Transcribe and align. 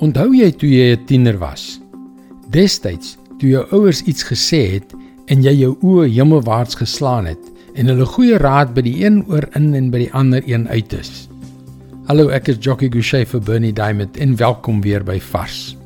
Onthou 0.00 0.30
jy 0.32 0.46
toe 0.56 0.68
jy 0.72 0.84
'n 0.96 1.04
tiener 1.04 1.36
was? 1.36 1.78
Destyds, 2.48 3.18
toe 3.38 3.50
jou 3.50 3.64
ouers 3.70 4.00
iets 4.08 4.24
gesê 4.24 4.60
het 4.72 4.94
en 5.26 5.42
jy 5.42 5.52
jou 5.52 5.76
oë 5.82 6.08
hemelwaarts 6.08 6.74
geslaan 6.74 7.26
het 7.26 7.50
en 7.74 7.86
hulle 7.86 8.06
goeie 8.06 8.38
raad 8.38 8.72
by 8.72 8.80
die 8.80 9.04
een 9.04 9.20
oor 9.28 9.44
in 9.54 9.74
en 9.74 9.90
by 9.90 9.98
die 9.98 10.12
ander 10.12 10.42
een 10.46 10.68
uit 10.68 10.92
is. 10.92 11.28
Hallo, 12.06 12.28
ek 12.28 12.48
is 12.48 12.56
Jockey 12.60 12.88
Gouchee 12.88 13.26
vir 13.26 13.40
Bernie 13.40 13.72
Diamond 13.72 14.16
en 14.16 14.36
welkom 14.36 14.80
weer 14.80 15.04
by 15.04 15.20
Vars. 15.20 15.76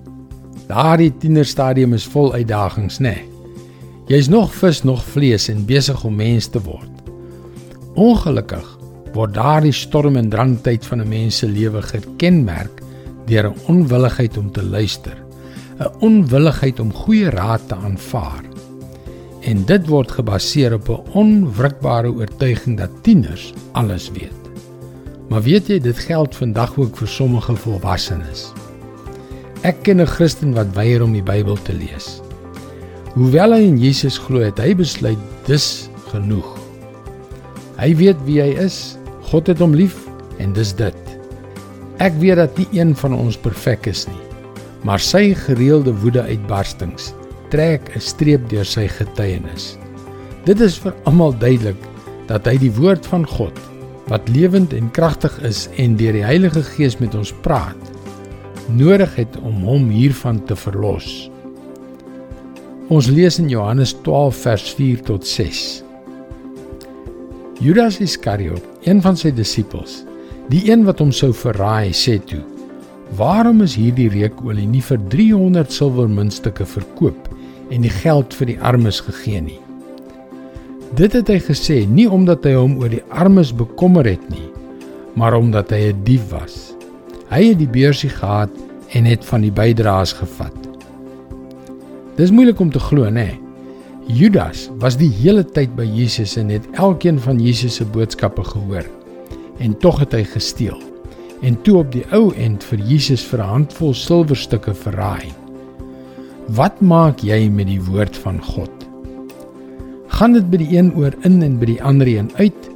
Daardie 0.69 1.11
tienerstadium 1.19 1.93
is 1.93 2.07
vol 2.07 2.33
uitdagings, 2.35 3.01
né? 3.01 3.19
Nee. 3.19 3.29
Jy's 4.07 4.29
nog 4.29 4.55
vis, 4.55 4.85
nog 4.85 5.03
vlees 5.03 5.49
en 5.49 5.67
besig 5.67 6.05
om 6.05 6.15
mens 6.15 6.47
te 6.47 6.63
word. 6.63 7.11
Ongelukkig 7.95 8.79
word 9.13 9.35
daardie 9.35 9.73
storm 9.73 10.17
en 10.17 10.31
drangtyd 10.31 10.87
van 10.87 11.01
'n 11.01 11.09
mens 11.09 11.37
se 11.37 11.47
lewe 11.49 11.83
gekenmerk 11.83 12.84
deur 13.27 13.51
'n 13.51 13.61
onwilligheid 13.67 14.37
om 14.37 14.51
te 14.53 14.63
luister, 14.63 15.17
'n 15.79 15.91
onwilligheid 16.01 16.81
om 16.81 16.93
goeie 16.93 17.31
raad 17.31 17.69
te 17.69 17.75
aanvaar. 17.75 18.45
En 19.41 19.65
dit 19.65 19.87
word 19.87 20.11
gebaseer 20.11 20.75
op 20.75 20.89
'n 20.89 21.11
onwrikbare 21.13 22.13
oortuiging 22.13 22.79
dat 22.79 22.91
tieners 23.03 23.53
alles 23.73 24.11
weet. 24.11 24.43
Maar 25.29 25.43
weet 25.43 25.67
jy, 25.67 25.79
dit 25.81 25.99
geld 25.99 26.37
vandag 26.37 26.77
ook 26.79 26.97
vir 26.97 27.09
sommige 27.09 27.57
volwassenes. 27.57 28.53
Ek 29.63 29.83
ken 29.83 30.01
'n 30.01 30.07
Christen 30.07 30.53
wat 30.55 30.75
weier 30.75 31.03
om 31.03 31.13
die 31.13 31.23
Bybel 31.23 31.57
te 31.63 31.73
lees. 31.73 32.21
Hoewel 33.15 33.53
hy 33.53 33.63
in 33.63 33.79
Jesus 33.79 34.19
glo, 34.19 34.41
het 34.41 34.59
hy 34.59 34.75
besluit 34.75 35.19
dis 35.47 35.89
genoeg. 36.11 36.59
Hy 37.79 37.97
weet 37.97 38.17
wie 38.27 38.41
hy 38.43 38.55
is. 38.59 38.99
God 39.23 39.47
het 39.47 39.59
hom 39.59 39.75
lief 39.75 39.97
en 40.39 40.53
dis 40.53 40.75
dit. 40.75 41.14
Ek 42.03 42.15
weet 42.19 42.41
dat 42.41 42.57
nie 42.59 42.67
een 42.75 42.95
van 42.99 43.15
ons 43.15 43.37
perfek 43.39 43.87
is 43.87 44.07
nie, 44.11 44.23
maar 44.83 44.99
sy 44.99 45.31
gereelde 45.47 45.95
woede-uitbarstings 46.03 47.13
trek 47.55 47.91
'n 47.95 48.01
streep 48.01 48.49
deur 48.51 48.67
sy 48.67 48.89
getuienis. 48.89 49.77
Dit 50.45 50.61
is 50.61 50.79
vir 50.79 50.95
almal 51.05 51.39
duidelik 51.39 51.79
dat 52.27 52.47
hy 52.47 52.57
die 52.59 52.73
woord 52.73 53.07
van 53.07 53.27
God 53.27 53.59
wat 54.09 54.29
lewend 54.29 54.73
en 54.73 54.91
kragtig 54.91 55.39
is 55.43 55.69
en 55.79 55.97
deur 55.97 56.13
die 56.13 56.25
Heilige 56.25 56.63
Gees 56.63 56.99
met 56.99 57.15
ons 57.15 57.33
praat, 57.43 57.93
nodig 58.69 59.15
het 59.15 59.37
om 59.41 59.63
hom 59.65 59.89
hiervan 59.89 60.45
te 60.45 60.57
verlos. 60.57 61.31
Ons 62.89 63.07
lees 63.09 63.39
in 63.39 63.49
Johannes 63.49 63.95
12 64.03 64.37
vers 64.37 64.75
4 64.75 65.01
tot 65.03 65.27
6. 65.27 65.83
Judas 67.61 68.01
Iskariot, 68.01 68.65
een 68.85 69.01
van 69.01 69.17
sy 69.17 69.31
disippels, 69.33 70.03
die 70.51 70.71
een 70.71 70.85
wat 70.85 71.01
hom 71.01 71.13
sou 71.13 71.33
verraai, 71.33 71.93
sê 71.93 72.19
toe: 72.25 72.43
"Waarom 73.17 73.63
is 73.63 73.77
hierdie 73.77 74.09
reukolie 74.09 74.67
nie 74.67 74.83
vir 74.83 74.99
300 75.09 75.73
silwermuntstukke 75.73 76.67
verkoop 76.67 77.29
en 77.71 77.83
die 77.83 77.93
geld 78.03 78.35
vir 78.35 78.47
die 78.47 78.61
armes 78.61 79.01
gegee 79.01 79.41
nie?" 79.41 79.61
Dit 80.95 81.13
het 81.13 81.29
hy 81.29 81.41
gesê 81.43 81.87
nie 81.89 82.07
omdat 82.07 82.45
hy 82.45 82.55
hom 82.55 82.79
oor 82.79 82.89
die 82.89 83.03
armes 83.11 83.53
bekommer 83.53 84.07
het 84.07 84.29
nie, 84.31 84.51
maar 85.15 85.35
omdat 85.35 85.71
hy 85.71 85.93
'n 85.93 86.05
dief 86.05 86.31
was. 86.31 86.75
Hy 87.31 87.49
het 87.49 87.59
die 87.59 87.71
beursie 87.71 88.11
gehad 88.11 88.51
en 88.93 89.05
het 89.05 89.25
van 89.25 89.41
die 89.41 89.53
bydraes 89.53 90.13
gevat. 90.13 90.55
Dis 92.17 92.31
moeilik 92.31 92.61
om 92.61 92.71
te 92.71 92.79
glo, 92.79 93.05
nê? 93.05 93.11
Nee. 93.11 93.41
Judas 94.07 94.71
was 94.79 94.99
die 95.01 95.09
hele 95.09 95.45
tyd 95.45 95.73
by 95.77 95.87
Jesus 95.89 96.37
en 96.37 96.51
het 96.53 96.67
elkeen 96.77 97.19
van 97.19 97.41
Jesus 97.41 97.75
se 97.75 97.85
boodskappe 97.85 98.45
gehoor. 98.45 98.85
En 99.59 99.77
tog 99.79 99.99
het 100.03 100.13
hy 100.13 100.25
gesteel. 100.25 100.79
En 101.45 101.57
toe 101.63 101.79
op 101.83 101.93
die 101.93 102.05
ou 102.17 102.33
end 102.41 102.65
vir 102.65 102.79
Jesus 102.79 103.25
vir 103.25 103.43
'n 103.43 103.49
handvol 103.49 103.95
silwerstukke 103.95 104.75
verraai. 104.75 105.33
Wat 106.49 106.81
maak 106.81 107.21
jy 107.21 107.49
met 107.49 107.67
die 107.67 107.81
woord 107.81 108.17
van 108.17 108.41
God? 108.43 108.71
Gaan 110.09 110.33
dit 110.33 110.51
by 110.51 110.57
die 110.57 110.77
een 110.77 110.95
oor 110.95 111.15
in 111.23 111.43
en 111.43 111.59
by 111.59 111.67
die 111.67 111.83
ander 111.83 112.07
een 112.07 112.31
uit 112.37 112.71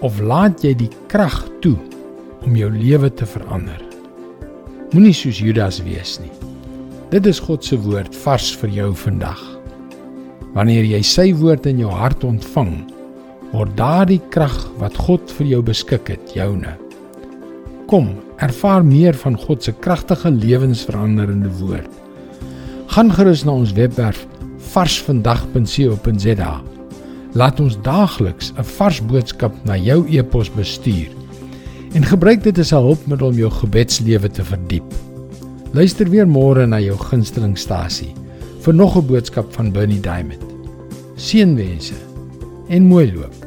of 0.00 0.20
laat 0.20 0.64
jy 0.64 0.74
die 0.74 0.90
krag 1.06 1.48
toe 1.60 1.76
om 2.44 2.56
jou 2.56 2.70
lewe 2.70 3.10
te 3.14 3.26
verander? 3.26 3.82
Moenie 4.92 5.14
soos 5.14 5.38
Judas 5.38 5.82
wees 5.82 6.18
nie. 6.20 6.32
Dit 7.10 7.26
is 7.26 7.38
God 7.38 7.64
se 7.64 7.78
woord 7.78 8.14
vars 8.14 8.56
vir 8.56 8.70
jou 8.70 8.94
vandag. 8.94 9.40
Wanneer 10.54 10.84
jy 10.84 11.02
sy 11.02 11.34
woord 11.34 11.66
in 11.66 11.78
jou 11.78 11.90
hart 11.90 12.24
ontvang, 12.24 12.90
word 13.52 13.76
daardie 13.78 14.20
krag 14.30 14.54
wat 14.80 14.96
God 14.96 15.30
vir 15.38 15.46
jou 15.46 15.62
beskik 15.62 16.08
het, 16.08 16.34
joune. 16.34 16.74
Kom, 17.90 18.10
ervaar 18.42 18.84
meer 18.84 19.14
van 19.14 19.36
God 19.38 19.62
se 19.62 19.72
kragtige 19.72 20.30
lewensveranderende 20.30 21.50
woord. 21.60 21.90
Gaan 22.94 23.12
gerus 23.14 23.44
na 23.46 23.54
ons 23.54 23.74
webwerf 23.76 24.26
varsvandag.co.za. 24.72 26.52
Laat 27.36 27.60
ons 27.60 27.76
daagliks 27.84 28.52
'n 28.56 28.64
vars 28.64 29.00
boodskap 29.00 29.54
na 29.64 29.76
jou 29.76 30.06
e-pos 30.08 30.50
bestuur 30.50 31.10
en 31.94 32.04
gebruik 32.04 32.42
dit 32.42 32.58
as 32.58 32.72
'n 32.72 32.82
hulpmiddel 32.82 33.28
om 33.28 33.38
jou 33.38 33.50
gebedslewe 33.50 34.28
te 34.28 34.44
verdiep. 34.44 34.88
Luister 35.72 36.10
weer 36.10 36.26
môre 36.26 36.66
na 36.66 36.80
jou 36.80 36.96
gunstelingstasie 36.96 38.14
vir 38.60 38.74
nog 38.74 38.96
'n 38.96 39.06
boodskap 39.06 39.54
van 39.54 39.72
Bernie 39.72 40.00
Diamond. 40.00 40.42
Seënwense 41.16 42.05
en 42.68 42.88
mooi 42.88 43.12
loop. 43.12 43.45